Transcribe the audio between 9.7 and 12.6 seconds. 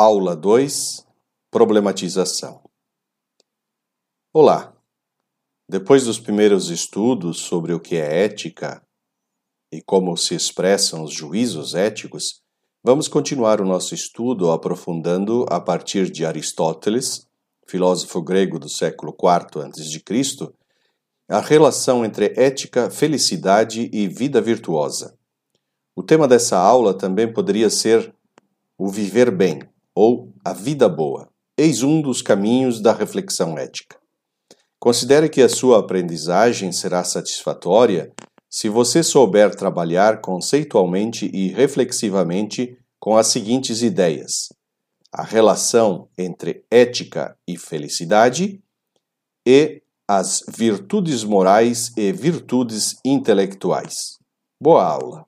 e como se expressam os juízos éticos,